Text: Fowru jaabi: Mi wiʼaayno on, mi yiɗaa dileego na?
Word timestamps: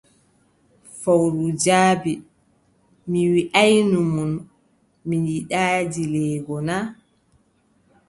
Fowru 0.99 1.47
jaabi: 1.63 2.13
Mi 3.09 3.19
wiʼaayno 3.33 3.99
on, 4.23 4.31
mi 5.07 5.15
yiɗaa 5.27 5.77
dileego 5.91 6.55
na? 6.67 6.75